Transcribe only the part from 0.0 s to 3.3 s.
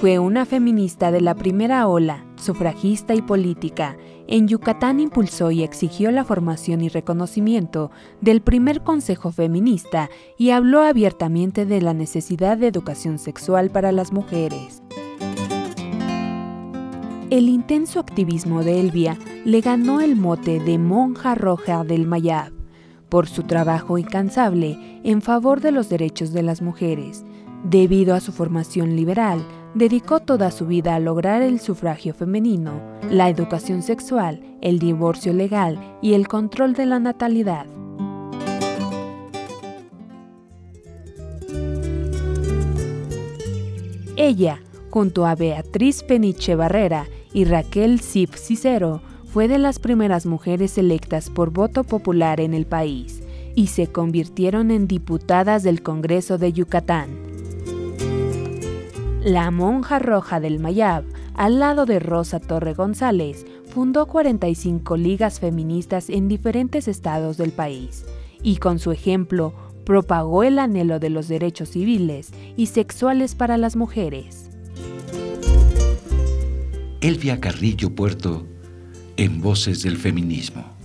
fue una feminista de la primera ola, sufragista y